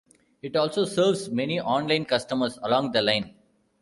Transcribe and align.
It 0.41 0.55
also 0.55 0.83
serves 0.85 1.29
many 1.29 1.59
online 1.59 2.05
customers 2.05 2.57
along 2.63 2.91
the 2.93 3.03
line. 3.03 3.35